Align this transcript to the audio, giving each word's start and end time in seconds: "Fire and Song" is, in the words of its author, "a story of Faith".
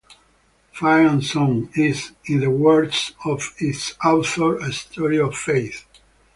"Fire 0.73 1.05
and 1.05 1.23
Song" 1.23 1.69
is, 1.75 2.13
in 2.25 2.39
the 2.39 2.49
words 2.49 3.11
of 3.23 3.53
its 3.59 3.93
author, 4.03 4.55
"a 4.57 4.73
story 4.73 5.19
of 5.19 5.37
Faith". 5.37 5.85